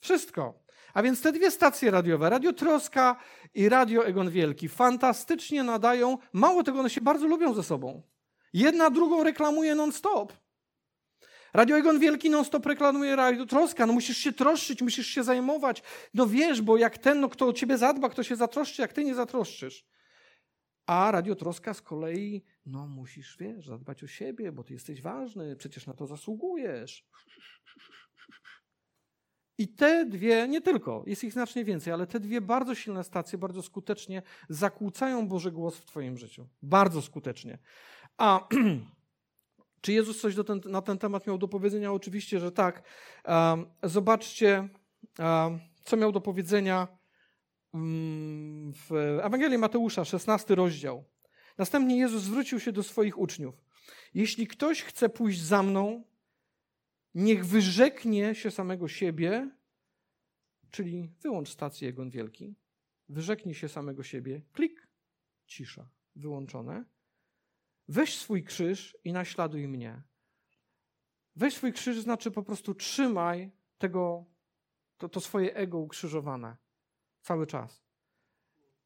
[0.00, 0.64] Wszystko.
[0.94, 3.16] A więc te dwie stacje radiowe, Radio Troska
[3.54, 6.18] i Radio Egon Wielki, fantastycznie nadają.
[6.32, 8.02] Mało tego, one się bardzo lubią ze sobą.
[8.52, 10.32] Jedna drugą reklamuje non-stop.
[11.54, 13.86] Radio Egon Wielki non-stop reklamuje Radio Troska.
[13.86, 15.82] No musisz się troszczyć, musisz się zajmować.
[16.14, 19.04] No wiesz, bo jak ten, no, kto o ciebie zadba, kto się zatroszczy, jak ty
[19.04, 19.93] nie zatroszczysz.
[20.86, 25.56] A Radio Troska z kolei, no musisz, wiesz, zadbać o siebie, bo ty jesteś ważny,
[25.56, 27.06] przecież na to zasługujesz.
[29.58, 33.38] I te dwie, nie tylko, jest ich znacznie więcej, ale te dwie bardzo silne stacje
[33.38, 36.48] bardzo skutecznie zakłócają Boży głos w Twoim życiu.
[36.62, 37.58] Bardzo skutecznie.
[38.16, 38.48] A
[39.80, 41.92] czy Jezus coś ten, na ten temat miał do powiedzenia?
[41.92, 42.82] Oczywiście, że tak.
[43.24, 44.68] Um, zobaczcie,
[45.18, 46.88] um, co miał do powiedzenia
[47.74, 51.04] w Ewangelii Mateusza, 16 rozdział.
[51.58, 53.64] Następnie Jezus zwrócił się do swoich uczniów.
[54.14, 56.04] Jeśli ktoś chce pójść za mną,
[57.14, 59.50] niech wyrzeknie się samego siebie,
[60.70, 62.54] czyli wyłącz stację Egon Wielki,
[63.08, 64.88] wyrzeknie się samego siebie, klik,
[65.46, 66.84] cisza, wyłączone
[67.88, 70.02] Weź swój krzyż i naśladuj mnie.
[71.36, 74.24] Weź swój krzyż znaczy po prostu trzymaj tego,
[74.96, 76.56] to, to swoje ego ukrzyżowane
[77.24, 77.82] cały czas.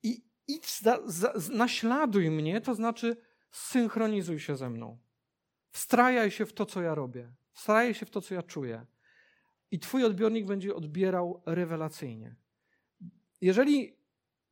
[0.03, 3.17] I idź, za, za, naśladuj mnie, to znaczy
[3.51, 4.99] synchronizuj się ze mną.
[5.71, 7.33] Wstrajaj się w to, co ja robię.
[7.53, 8.87] Wstrajaj się w to, co ja czuję.
[9.71, 12.37] I twój odbiornik będzie odbierał rewelacyjnie.
[13.41, 13.99] Jeżeli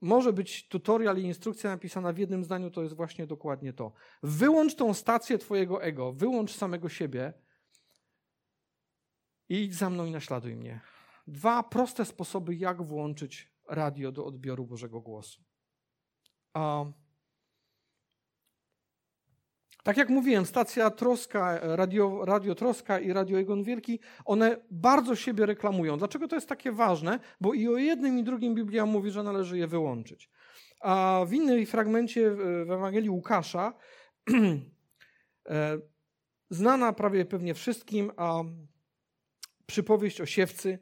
[0.01, 3.93] może być tutorial i instrukcja napisana w jednym zdaniu, to jest właśnie dokładnie to.
[4.23, 7.33] Wyłącz tą stację Twojego ego, wyłącz samego siebie
[9.49, 10.81] i idź za mną i naśladuj mnie.
[11.27, 15.43] Dwa proste sposoby, jak włączyć radio do odbioru Bożego Głosu.
[16.55, 16.85] A
[19.87, 25.47] Tak jak mówiłem, stacja Troska, radio, radio Troska i Radio Egon Wielki, one bardzo siebie
[25.47, 25.99] reklamują.
[25.99, 27.19] Dlaczego to jest takie ważne?
[27.41, 30.31] Bo i o jednym i drugim Biblia mówi, że należy je wyłączyć.
[30.81, 33.73] A w innym fragmencie w Ewangelii Łukasza,
[35.49, 35.79] e,
[36.51, 38.43] znana prawie pewnie wszystkim, a
[39.67, 40.79] przypowieść o siewcy,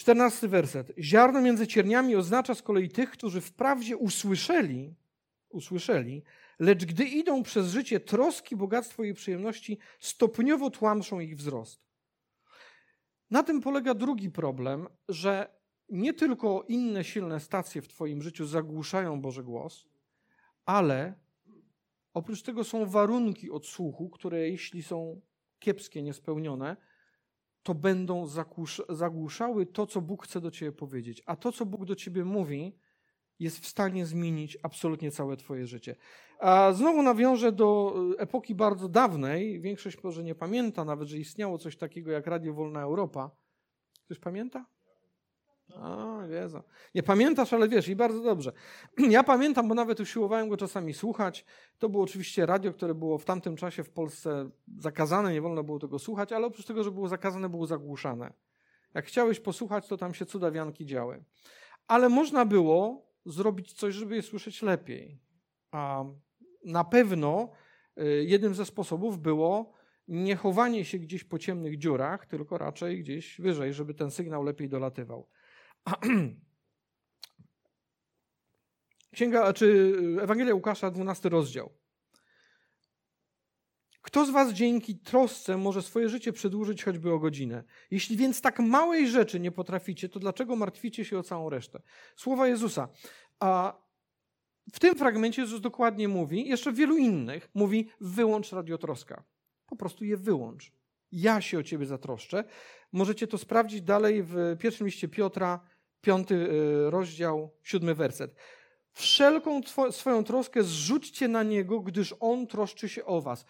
[0.00, 0.92] czternasty werset.
[0.98, 4.94] Ziarno między cierniami oznacza z kolei tych, którzy wprawdzie usłyszeli,
[5.48, 6.22] usłyszeli,
[6.58, 11.80] lecz gdy idą przez życie troski, bogactwo i przyjemności, stopniowo tłamszą ich wzrost.
[13.30, 15.48] Na tym polega drugi problem, że
[15.88, 19.88] nie tylko inne silne stacje w Twoim życiu zagłuszają Boży głos,
[20.64, 21.14] ale
[22.14, 25.20] oprócz tego są warunki odsłuchu, które jeśli są
[25.58, 26.76] kiepskie, niespełnione,
[27.62, 28.26] to będą
[28.88, 31.22] zagłuszały to, co Bóg chce do Ciebie powiedzieć.
[31.26, 32.76] A to, co Bóg do Ciebie mówi,
[33.38, 35.96] jest w stanie zmienić absolutnie całe Twoje życie.
[36.38, 39.60] A znowu nawiążę do e, epoki bardzo dawnej.
[39.60, 43.30] Większość może nie pamięta nawet, że istniało coś takiego jak Radio Wolna Europa.
[44.04, 44.66] Ktoś pamięta?
[45.76, 46.62] A, Jezu.
[46.94, 48.52] Nie pamiętasz, ale wiesz i bardzo dobrze.
[49.10, 51.44] Ja pamiętam, bo nawet usiłowałem go czasami słuchać.
[51.78, 55.78] To było oczywiście radio, które było w tamtym czasie w Polsce zakazane, nie wolno było
[55.78, 58.32] tego słuchać, ale oprócz tego, że było zakazane, było zagłuszane.
[58.94, 61.24] Jak chciałeś posłuchać, to tam się cudawianki działy.
[61.86, 65.20] Ale można było zrobić coś, żeby je słyszeć lepiej.
[65.70, 66.04] A
[66.64, 67.50] na pewno
[67.98, 69.72] y, jednym ze sposobów było
[70.08, 74.68] nie chowanie się gdzieś po ciemnych dziurach, tylko raczej gdzieś wyżej, żeby ten sygnał lepiej
[74.68, 75.28] dolatywał.
[79.14, 81.80] Księga, czy Ewangelia Łukasza, 12 rozdział.
[84.02, 87.64] Kto z was dzięki trosce może swoje życie przedłużyć choćby o godzinę?
[87.90, 91.82] Jeśli więc tak małej rzeczy nie potraficie, to dlaczego martwicie się o całą resztę?
[92.16, 92.88] Słowa Jezusa.
[93.40, 93.80] A
[94.72, 99.24] w tym fragmencie Jezus dokładnie mówi, jeszcze w wielu innych, mówi wyłącz radiotroska.
[99.66, 100.72] Po prostu je wyłącz.
[101.12, 102.44] Ja się o ciebie zatroszczę.
[102.92, 105.60] Możecie to sprawdzić dalej w pierwszym liście Piotra,
[106.00, 108.34] piąty y, rozdział, siódmy werset.
[108.92, 113.44] Wszelką swoją troskę zrzućcie na Niego, gdyż On troszczy się o was.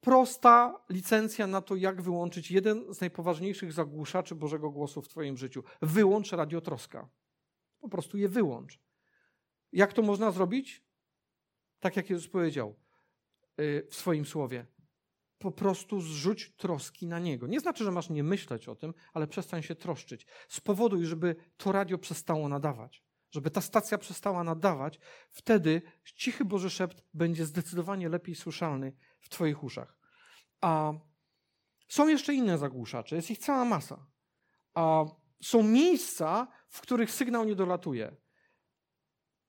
[0.00, 5.64] Prosta licencja na to, jak wyłączyć jeden z najpoważniejszych zagłuszaczy Bożego głosu w Twoim życiu.
[5.82, 7.08] Wyłącz radiotroska.
[7.80, 8.80] Po prostu je wyłącz.
[9.72, 10.84] Jak to można zrobić?
[11.80, 12.74] Tak jak Jezus powiedział
[13.60, 14.66] y, w swoim słowie
[15.38, 17.46] po prostu zrzuć troski na niego.
[17.46, 20.26] Nie znaczy, że masz nie myśleć o tym, ale przestań się troszczyć.
[20.48, 23.04] Spowoduj, żeby to radio przestało nadawać.
[23.30, 24.98] Żeby ta stacja przestała nadawać,
[25.30, 25.82] wtedy
[26.14, 29.98] cichy Boży szept będzie zdecydowanie lepiej słyszalny w Twoich uszach.
[30.60, 30.92] A
[31.88, 34.06] są jeszcze inne zagłuszacze, jest ich cała masa.
[34.74, 35.04] A
[35.42, 38.16] są miejsca, w których sygnał nie dolatuje.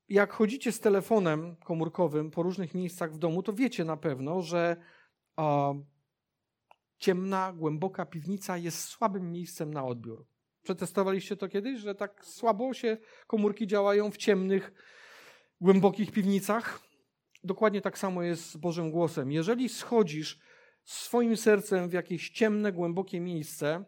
[0.09, 4.77] Jak chodzicie z telefonem komórkowym po różnych miejscach w domu, to wiecie na pewno, że
[6.97, 10.25] ciemna, głęboka piwnica jest słabym miejscem na odbiór.
[10.63, 12.97] Przetestowaliście to kiedyś, że tak słabo się
[13.27, 14.71] komórki działają w ciemnych,
[15.61, 16.79] głębokich piwnicach?
[17.43, 19.31] Dokładnie tak samo jest z Bożym głosem.
[19.31, 20.39] Jeżeli schodzisz
[20.83, 23.83] swoim sercem w jakieś ciemne, głębokie miejsce,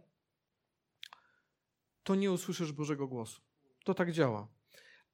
[2.03, 3.41] to nie usłyszysz Bożego głosu.
[3.83, 4.47] To tak działa.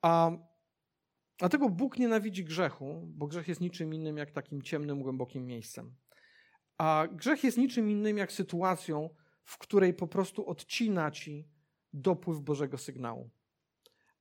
[0.02, 0.32] A
[1.38, 5.96] dlatego Bóg nienawidzi grzechu, bo grzech jest niczym innym jak takim ciemnym, głębokim miejscem.
[6.78, 9.10] A grzech jest niczym innym jak sytuacją,
[9.44, 11.48] w której po prostu odcina ci
[11.94, 13.30] dopływ Bożego sygnału.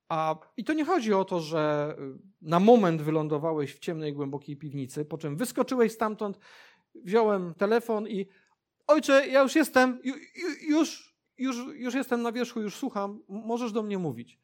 [0.08, 4.56] A, I to nie chodzi o to, że y, na moment wylądowałeś w ciemnej, głębokiej
[4.56, 6.38] piwnicy, po czym wyskoczyłeś stamtąd,
[6.94, 8.26] wziąłem telefon i
[8.86, 10.00] ojcze, ja już jestem,
[10.68, 14.40] już, już, już jestem na wierzchu, już słucham, możesz do mnie mówić.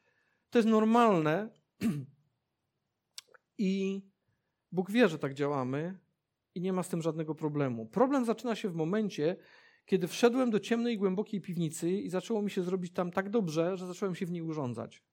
[0.51, 1.49] To jest normalne
[3.59, 4.03] i
[4.73, 5.99] Bóg wie, że tak działamy,
[6.55, 7.87] i nie ma z tym żadnego problemu.
[7.87, 9.37] Problem zaczyna się w momencie,
[9.85, 13.87] kiedy wszedłem do ciemnej, głębokiej piwnicy i zaczęło mi się zrobić tam tak dobrze, że
[13.87, 15.05] zacząłem się w niej urządzać.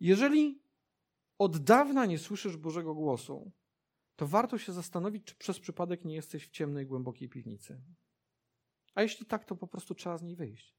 [0.00, 0.62] Jeżeli
[1.38, 3.52] od dawna nie słyszysz Bożego głosu,
[4.16, 7.80] to warto się zastanowić, czy przez przypadek nie jesteś w ciemnej, głębokiej piwnicy.
[8.94, 10.76] A jeśli tak, to po prostu trzeba z niej wyjść.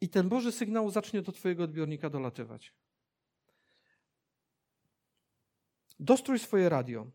[0.00, 2.74] I ten Boży sygnał zacznie do Twojego odbiornika dolatywać.
[5.98, 7.10] Dostrój swoje radio.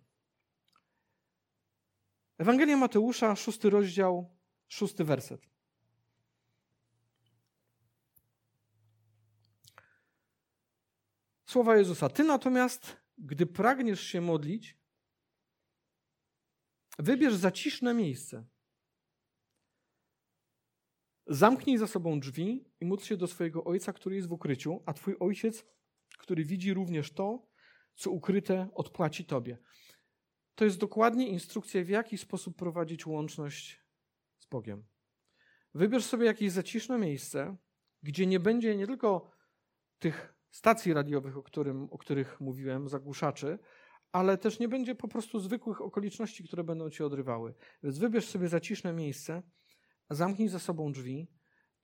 [2.37, 4.37] Ewangelia Mateusza, szósty rozdział,
[4.67, 5.49] szósty werset.
[11.45, 12.09] Słowa Jezusa.
[12.09, 14.77] Ty natomiast, gdy pragniesz się modlić,
[16.99, 18.45] wybierz zaciszne miejsce.
[21.27, 24.93] Zamknij za sobą drzwi i módl się do swojego ojca, który jest w ukryciu, a
[24.93, 25.65] twój ojciec,
[26.17, 27.48] który widzi również to,
[27.99, 29.57] co ukryte odpłaci tobie.
[30.55, 33.85] To jest dokładnie instrukcja, w jaki sposób prowadzić łączność
[34.39, 34.83] z Bogiem.
[35.73, 37.57] Wybierz sobie jakieś zaciszne miejsce,
[38.03, 39.31] gdzie nie będzie nie tylko
[39.99, 43.59] tych stacji radiowych, o, którym, o których mówiłem, zagłuszaczy,
[44.11, 47.53] ale też nie będzie po prostu zwykłych okoliczności, które będą cię odrywały.
[47.83, 49.43] Więc wybierz sobie zaciszne miejsce,
[50.09, 51.27] zamknij za sobą drzwi,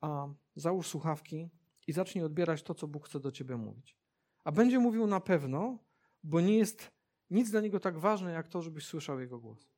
[0.02, 1.50] a załóż słuchawki
[1.88, 3.98] i zacznij odbierać to, co Bóg chce do ciebie mówić.
[4.44, 5.85] A będzie mówił na pewno,
[6.26, 6.92] bo nie jest
[7.30, 9.70] nic dla niego tak ważne, jak to, żebyś słyszał jego głos.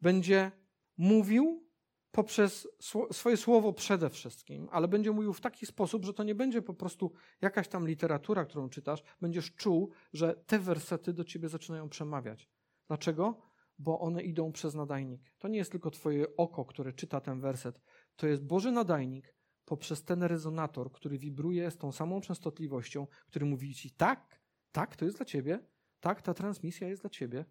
[0.00, 0.52] Będzie
[0.96, 1.68] mówił
[2.10, 2.68] poprzez
[3.12, 6.74] swoje słowo przede wszystkim, ale będzie mówił w taki sposób, że to nie będzie po
[6.74, 12.48] prostu jakaś tam literatura, którą czytasz, będziesz czuł, że te wersety do ciebie zaczynają przemawiać.
[12.88, 13.42] Dlaczego?
[13.78, 15.32] Bo one idą przez nadajnik.
[15.38, 17.80] To nie jest tylko twoje oko, które czyta ten werset,
[18.16, 23.74] to jest Boży nadajnik poprzez ten rezonator, który wibruje z tą samą częstotliwością, który mówi
[23.74, 24.40] ci tak,
[24.72, 25.71] tak, to jest dla ciebie,
[26.02, 27.44] tak, ta transmisja jest dla ciebie.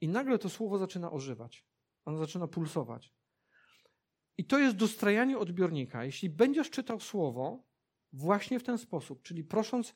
[0.00, 1.64] I nagle to słowo zaczyna ożywać.
[2.04, 3.12] Ono zaczyna pulsować.
[4.38, 6.04] I to jest dostrajanie odbiornika.
[6.04, 7.62] Jeśli będziesz czytał słowo
[8.12, 9.94] właśnie w ten sposób, czyli prosząc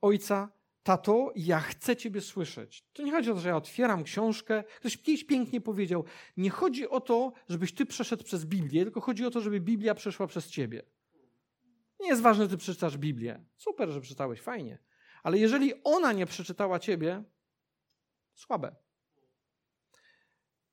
[0.00, 2.84] ojca, tato, ja chcę ciebie słyszeć.
[2.92, 4.64] To nie chodzi o to, że ja otwieram książkę.
[4.76, 6.04] Ktoś kiedyś pięknie powiedział,
[6.36, 9.94] nie chodzi o to, żebyś ty przeszedł przez Biblię, tylko chodzi o to, żeby Biblia
[9.94, 10.82] przeszła przez ciebie.
[12.00, 13.44] Nie jest ważne, ty przeczytasz Biblię.
[13.56, 14.78] Super, że przeczytałeś, fajnie.
[15.22, 17.24] Ale jeżeli ona nie przeczytała ciebie,
[18.34, 18.76] słabe.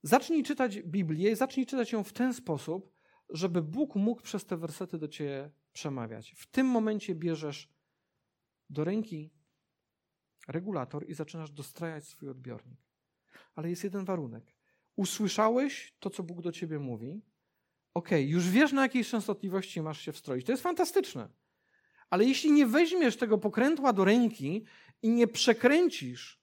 [0.04, 2.94] Zacznij czytać Biblię, zacznij czytać ją w ten sposób,
[3.30, 6.34] żeby Bóg mógł przez te wersety do ciebie przemawiać.
[6.38, 7.74] W tym momencie bierzesz
[8.70, 9.34] do ręki
[10.48, 12.80] regulator i zaczynasz dostrajać swój odbiornik.
[13.56, 14.56] Ale jest jeden warunek.
[14.96, 17.22] Usłyszałeś to, co Bóg do ciebie mówi.
[17.94, 20.46] Ok, już wiesz, na jakiej częstotliwości masz się wstroić.
[20.46, 21.30] To jest fantastyczne.
[22.10, 24.66] Ale jeśli nie weźmiesz tego pokrętła do ręki
[25.02, 26.40] i nie przekręcisz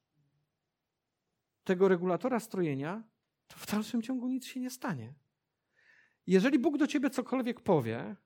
[1.65, 3.03] tego regulatora strojenia,
[3.47, 5.15] to w dalszym ciągu nic się nie stanie.
[6.27, 8.17] Jeżeli Bóg do ciebie cokolwiek powie,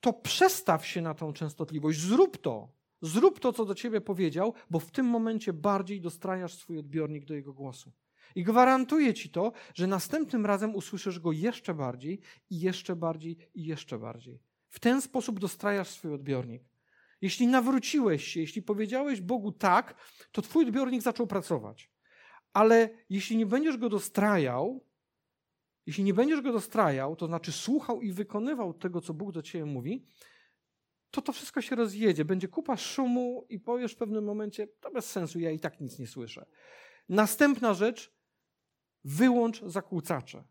[0.00, 2.68] to przestaw się na tą częstotliwość, zrób to.
[3.02, 7.34] Zrób to, co do ciebie powiedział, bo w tym momencie bardziej dostrajasz swój odbiornik do
[7.34, 7.92] jego głosu.
[8.34, 13.64] I gwarantuję ci to, że następnym razem usłyszysz go jeszcze bardziej i jeszcze bardziej i
[13.64, 14.40] jeszcze bardziej.
[14.74, 16.62] W ten sposób dostrajasz swój odbiornik.
[17.20, 19.94] Jeśli nawróciłeś się, jeśli powiedziałeś Bogu tak,
[20.32, 21.90] to twój odbiornik zaczął pracować.
[22.52, 24.84] Ale jeśli nie będziesz go dostrajał,
[25.86, 29.64] jeśli nie będziesz go dostrajał, to znaczy słuchał i wykonywał tego, co Bóg do ciebie
[29.64, 30.06] mówi,
[31.10, 32.24] to to wszystko się rozjedzie.
[32.24, 35.98] Będzie kupa szumu i powiesz w pewnym momencie, to bez sensu, ja i tak nic
[35.98, 36.46] nie słyszę.
[37.08, 38.14] Następna rzecz,
[39.04, 40.44] wyłącz zakłócacze.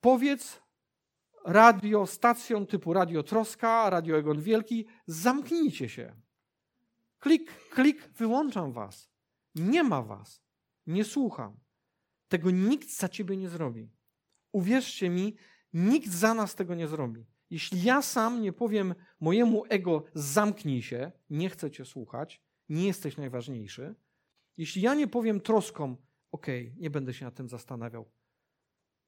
[0.00, 0.60] Powiedz
[1.44, 6.14] radio, stacją typu Radio Troska, Radio Egon Wielki, zamknijcie się.
[7.18, 9.10] Klik, klik, wyłączam was.
[9.54, 10.42] Nie ma was.
[10.86, 11.56] Nie słucham.
[12.28, 13.90] Tego nikt za ciebie nie zrobi.
[14.52, 15.36] Uwierzcie mi,
[15.72, 17.26] nikt za nas tego nie zrobi.
[17.50, 23.16] Jeśli ja sam nie powiem mojemu ego, zamknij się, nie chcę cię słuchać, nie jesteś
[23.16, 23.94] najważniejszy,
[24.56, 25.96] jeśli ja nie powiem troskom,
[26.32, 28.10] okej, okay, nie będę się nad tym zastanawiał.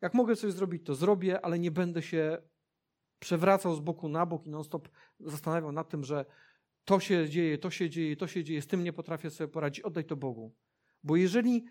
[0.02, 2.38] Jak mogę coś zrobić, to zrobię, ale nie będę się
[3.18, 4.88] przewracał z boku na bok i non-stop
[5.20, 6.24] zastanawiał nad tym, że
[6.84, 9.84] to się dzieje, to się dzieje, to się dzieje, z tym nie potrafię sobie poradzić,
[9.84, 10.54] oddaj to Bogu.
[11.04, 11.64] Bo jeżeli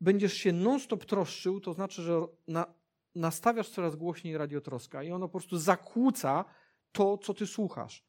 [0.00, 2.74] będziesz się non-stop troszczył, to znaczy, że na,
[3.14, 6.44] nastawiasz coraz głośniej radiotroska i ono po prostu zakłóca
[6.92, 8.04] to, co ty słuchasz.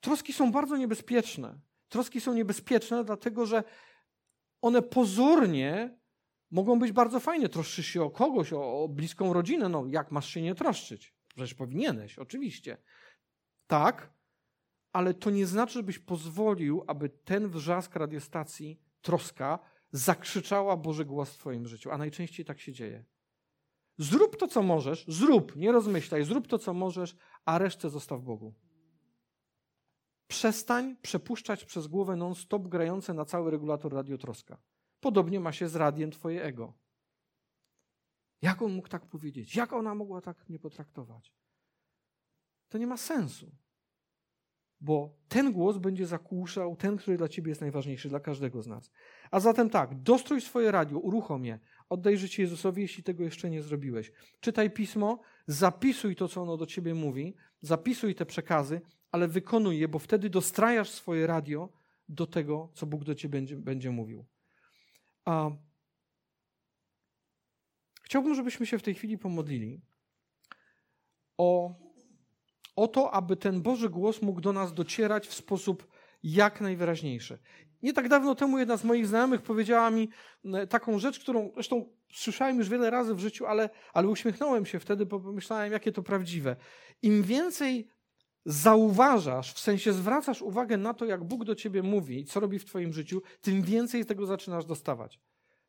[0.00, 1.60] Troski są bardzo niebezpieczne.
[1.88, 3.64] Troski są niebezpieczne, dlatego że
[4.62, 5.98] one pozornie
[6.50, 7.48] mogą być bardzo fajne.
[7.48, 9.68] Troszczysz się o kogoś, o, o bliską rodzinę.
[9.68, 11.14] No, jak masz się nie troszczyć?
[11.28, 12.76] Przecież powinieneś, oczywiście.
[13.66, 14.12] Tak,
[14.92, 19.58] ale to nie znaczy, żebyś pozwolił, aby ten wrzask radiostacji, troska,
[19.92, 21.90] zakrzyczała Boży głos w Twoim życiu.
[21.90, 23.04] A najczęściej tak się dzieje.
[23.98, 28.54] Zrób to, co możesz, zrób, nie rozmyślaj, zrób to, co możesz, a resztę zostaw Bogu.
[30.26, 34.58] Przestań przepuszczać przez głowę non-stop grające na cały regulator radiotroska.
[35.00, 36.78] Podobnie ma się z radiem twoje ego.
[38.42, 39.56] Jak on mógł tak powiedzieć?
[39.56, 41.32] Jak ona mogła tak mnie potraktować?
[42.68, 43.52] To nie ma sensu.
[44.80, 48.90] Bo ten głos będzie zakłuszał ten, który dla ciebie jest najważniejszy, dla każdego z nas.
[49.30, 53.62] A zatem tak, dostrój swoje radio, uruchom je, oddaj życie Jezusowi, jeśli tego jeszcze nie
[53.62, 54.12] zrobiłeś.
[54.40, 58.80] Czytaj pismo, zapisuj to, co ono do ciebie mówi, zapisuj te przekazy,
[59.10, 61.72] ale wykonuj je, bo wtedy dostrajasz swoje radio
[62.08, 64.26] do tego, co Bóg do ciebie będzie, będzie mówił.
[65.28, 65.50] A
[68.02, 69.80] chciałbym, żebyśmy się w tej chwili pomodlili
[71.38, 71.74] o,
[72.76, 75.86] o to, aby ten Boży głos mógł do nas docierać w sposób
[76.22, 77.38] jak najwyraźniejszy.
[77.82, 80.08] nie tak dawno temu jedna z moich znajomych powiedziała mi
[80.68, 85.06] taką rzecz, którą zresztą słyszałem już wiele razy w życiu, ale, ale uśmiechnąłem się wtedy,
[85.06, 86.56] bo pomyślałem, jakie to prawdziwe.
[87.02, 87.88] Im więcej
[88.48, 92.58] zauważasz, w sensie zwracasz uwagę na to, jak Bóg do ciebie mówi i co robi
[92.58, 95.20] w twoim życiu, tym więcej tego zaczynasz dostawać.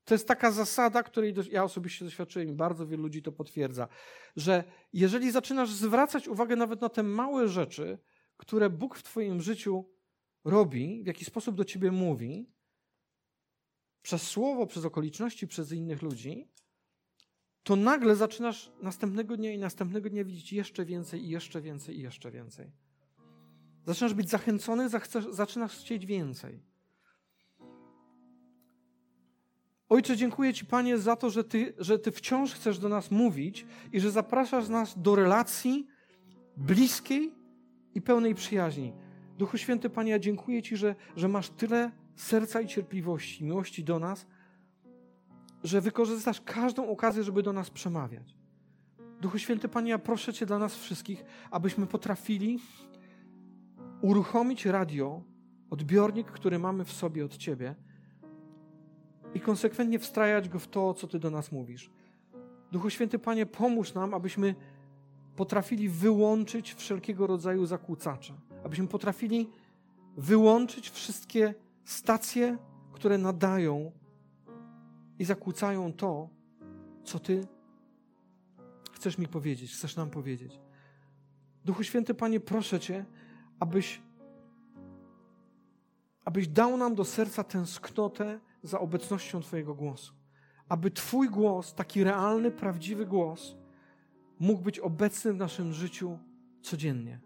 [0.06, 3.88] To jest taka zasada, której ja osobiście doświadczyłem i bardzo wielu ludzi to potwierdza,
[4.36, 4.64] że
[4.94, 7.98] jeżeli zaczynasz zwracać uwagę nawet na te małe rzeczy,
[8.38, 9.90] które Bóg w Twoim życiu
[10.44, 12.50] robi, w jaki sposób do Ciebie mówi,
[14.02, 16.52] przez słowo, przez okoliczności, przez innych ludzi,
[17.70, 22.02] to nagle zaczynasz następnego dnia i następnego dnia widzieć jeszcze więcej i jeszcze więcej i
[22.02, 22.72] jeszcze więcej.
[23.86, 24.90] Zaczynasz być zachęcony,
[25.32, 26.64] zaczynasz chcieć więcej.
[29.90, 33.66] Ojcze, dziękuję Ci, Panie, za to, że ty, że ty wciąż chcesz do nas mówić
[33.94, 35.88] i że zapraszasz nas do relacji
[36.58, 37.32] bliskiej
[37.96, 38.94] i pełnej przyjaźni.
[39.38, 44.00] Duchu Święty, Panie, ja dziękuję Ci, że, że masz tyle serca i cierpliwości, miłości do
[44.00, 44.28] nas,
[45.64, 48.36] że wykorzystasz każdą okazję, żeby do nas przemawiać.
[49.22, 52.60] Duchu Święty, Panie, ja proszę Cię dla nas wszystkich, abyśmy potrafili
[54.02, 55.22] uruchomić radio,
[55.70, 57.76] odbiornik, który mamy w sobie od Ciebie
[59.34, 61.92] i konsekwentnie wstrajać go w to, co Ty do nas mówisz.
[62.72, 64.56] Duchu Święty, Panie, pomóż nam, abyśmy
[65.36, 68.34] potrafili wyłączyć wszelkiego rodzaju zakłócacze,
[68.64, 69.50] abyśmy potrafili
[70.18, 71.54] wyłączyć wszystkie
[71.86, 72.58] stacje,
[72.94, 73.92] które nadają
[75.20, 76.30] i zakłócają to,
[77.04, 77.48] co Ty
[78.94, 80.60] chcesz mi powiedzieć, chcesz nam powiedzieć.
[81.66, 83.06] Duchu Święty, Panie, proszę Cię,
[83.60, 84.02] abyś,
[86.26, 90.14] abyś dał nam do serca tęsknotę za obecnością Twojego głosu.
[90.70, 93.56] Aby Twój głos, taki realny, prawdziwy głos,
[94.40, 96.20] mógł być obecny w naszym życiu
[96.62, 97.20] codziennie.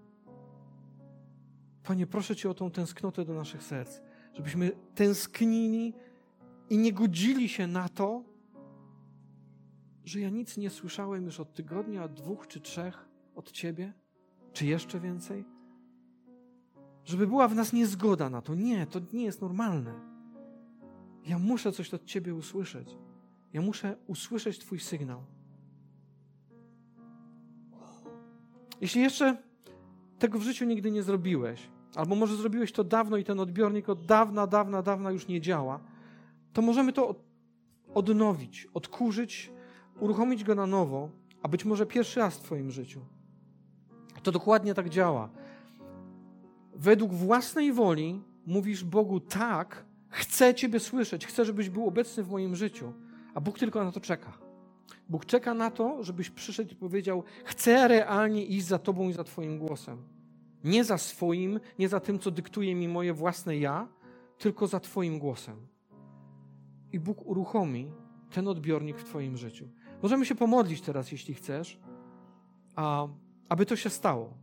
[1.84, 4.02] Panie, proszę Cię o tą tęsknotę do naszych serc,
[4.34, 5.94] żebyśmy tęsknili
[6.74, 8.24] i nie godzili się na to,
[10.06, 13.94] że ja nic nie słyszałem już od tygodnia, od dwóch czy trzech od Ciebie,
[14.54, 15.46] czy jeszcze więcej.
[17.06, 18.56] Żeby była w nas niezgoda na to.
[18.56, 19.94] Nie, to nie jest normalne.
[21.26, 22.98] Ja muszę coś od Ciebie usłyszeć.
[23.54, 25.24] Ja muszę usłyszeć Twój sygnał.
[28.82, 29.38] Jeśli jeszcze
[30.20, 34.06] tego w życiu nigdy nie zrobiłeś, albo może zrobiłeś to dawno i ten odbiornik od
[34.06, 35.93] dawna, dawna, dawna już nie działa,
[36.54, 37.16] to możemy to
[37.94, 39.52] odnowić, odkurzyć,
[40.00, 41.10] uruchomić go na nowo,
[41.44, 43.00] a być może pierwszy raz w Twoim życiu.
[44.24, 45.30] To dokładnie tak działa.
[46.76, 52.56] Według własnej woli mówisz Bogu tak, chcę Ciebie słyszeć, chcę, żebyś był obecny w moim
[52.56, 52.94] życiu,
[53.34, 54.34] a Bóg tylko na to czeka.
[55.10, 59.24] Bóg czeka na to, żebyś przyszedł i powiedział: Chcę realnie iść za Tobą i za
[59.24, 59.98] Twoim głosem.
[60.64, 63.88] Nie za swoim, nie za tym, co dyktuje mi moje własne ja,
[64.38, 65.73] tylko za Twoim głosem.
[66.94, 67.92] I Bóg uruchomi
[68.32, 69.68] ten odbiornik w Twoim życiu.
[70.02, 71.80] Możemy się pomodlić teraz, jeśli chcesz,
[72.76, 73.08] a,
[73.50, 74.34] aby to się stało.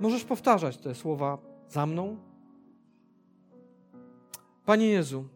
[0.00, 1.38] Możesz powtarzać te słowa
[1.68, 2.16] za mną.
[4.64, 5.28] Panie Jezu,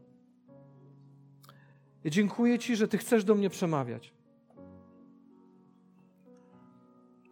[2.05, 4.14] dziękuję Ci, że Ty chcesz do mnie przemawiać.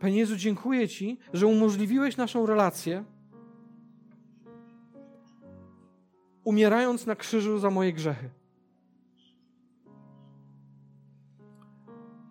[0.01, 3.05] Panie Jezu, dziękuję Ci, że umożliwiłeś naszą relację,
[6.51, 8.30] umierając na krzyżu za moje grzechy.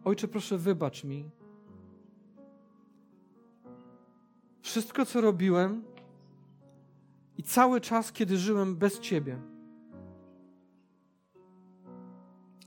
[0.04, 1.30] Ojcze, proszę, wybacz mi
[4.62, 5.84] wszystko, co robiłem
[7.38, 9.40] i cały czas, kiedy żyłem bez Ciebie.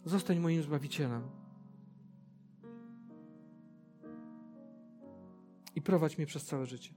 [0.04, 1.22] Zostań moim Zbawicielem.
[5.74, 6.94] I prowadź mnie przez całe życie.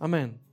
[0.00, 0.51] Amen.